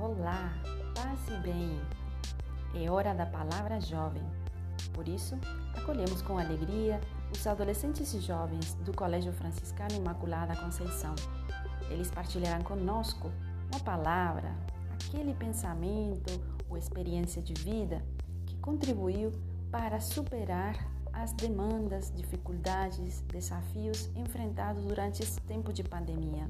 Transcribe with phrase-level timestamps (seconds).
[0.00, 0.54] Olá,
[0.94, 1.80] paz e bem.
[2.72, 4.22] É hora da palavra jovem.
[4.94, 5.36] Por isso,
[5.76, 7.00] acolhemos com alegria
[7.32, 11.16] os adolescentes e jovens do Colégio Franciscano Imaculada Conceição.
[11.90, 13.28] Eles partilharão conosco
[13.72, 14.54] uma palavra,
[15.04, 16.40] aquele pensamento
[16.70, 18.00] ou experiência de vida
[18.46, 19.32] que contribuiu
[19.68, 20.76] para superar
[21.12, 26.46] as demandas, dificuldades, desafios enfrentados durante esse tempo de pandemia.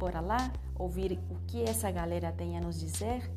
[0.00, 3.30] Bora lá ouvir o que essa galera tem a nos dizer?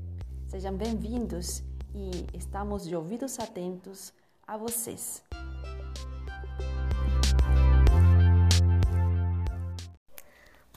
[0.48, 1.62] Sejam bem-vindos
[1.94, 4.14] e estamos de ouvidos atentos
[4.48, 5.22] a vocês.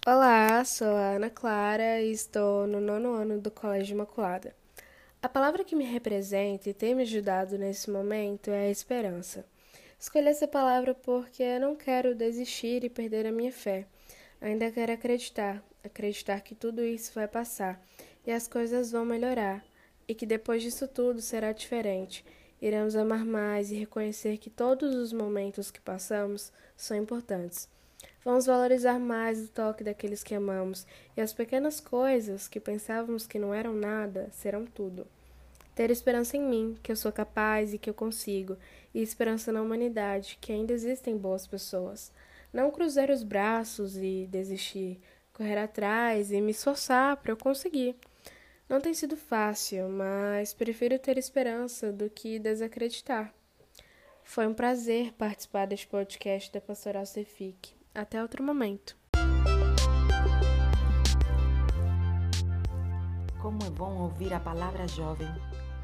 [0.04, 4.56] Olá, sou a Ana Clara e estou no nono ano do Colégio Imaculada.
[5.22, 9.46] A palavra que me representa e tem me ajudado nesse momento é a esperança.
[10.00, 13.86] Escolhi essa palavra porque não quero desistir e perder a minha fé.
[14.40, 17.80] Ainda quero acreditar, acreditar que tudo isso vai passar
[18.26, 19.64] e as coisas vão melhorar,
[20.08, 22.24] e que depois disso tudo será diferente.
[22.60, 27.68] Iremos amar mais e reconhecer que todos os momentos que passamos são importantes.
[28.24, 33.38] Vamos valorizar mais o toque daqueles que amamos, e as pequenas coisas que pensávamos que
[33.38, 35.06] não eram nada serão tudo.
[35.76, 38.56] Ter esperança em mim, que eu sou capaz e que eu consigo,
[38.92, 42.10] e esperança na humanidade, que ainda existem boas pessoas.
[42.52, 44.98] Não cruzar os braços e desistir,
[45.36, 47.94] correr atrás e me esforçar para eu conseguir.
[48.66, 53.32] Não tem sido fácil, mas prefiro ter esperança do que desacreditar.
[54.24, 57.74] Foi um prazer participar deste podcast da Pastoral Cefic.
[57.94, 58.96] Até outro momento.
[63.40, 65.28] Como é bom ouvir a palavra jovem.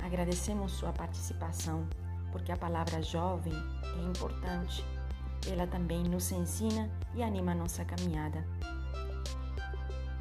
[0.03, 1.87] Agradecemos sua participação,
[2.33, 4.83] porque a palavra jovem é importante.
[5.50, 8.44] Ela também nos ensina e anima a nossa caminhada.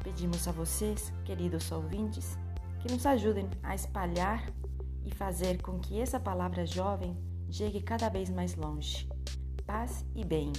[0.02, 2.36] Pedimos a vocês, queridos ouvintes,
[2.80, 4.52] que nos ajudem a espalhar
[5.04, 7.16] e fazer com que essa palavra jovem
[7.48, 9.08] chegue cada vez mais longe.
[9.64, 10.52] Paz e bem.